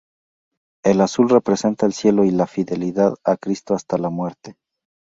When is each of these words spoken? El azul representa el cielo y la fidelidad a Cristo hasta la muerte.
El 0.83 0.99
azul 0.99 1.29
representa 1.29 1.85
el 1.85 1.93
cielo 1.93 2.23
y 2.25 2.31
la 2.31 2.47
fidelidad 2.47 3.13
a 3.23 3.37
Cristo 3.37 3.75
hasta 3.75 3.99
la 3.99 4.09
muerte. 4.09 4.57